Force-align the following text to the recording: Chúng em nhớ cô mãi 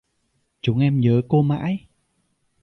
Chúng 0.61 0.79
em 0.79 0.99
nhớ 0.99 1.21
cô 1.29 1.41
mãi 1.41 1.87